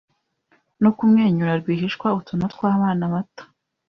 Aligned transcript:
no 0.83 0.89
kumwenyura 0.97 1.53
rwihishwa 1.61 2.07
Utuntu 2.19 2.45
twabana 2.53 3.05
bato 3.13 3.43